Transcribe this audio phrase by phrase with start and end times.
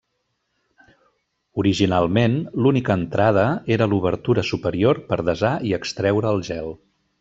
[1.65, 3.47] Originalment, l'única entrada
[3.79, 6.79] era l'obertura superior per desar i extreure el gel.